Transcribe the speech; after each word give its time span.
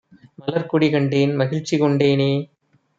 மலர்க்கொடி 0.39 0.89
கண்டேன் 0.89 1.33
மகிழ்ச்சிகொண் 1.35 1.97
டேனே! 1.97 2.31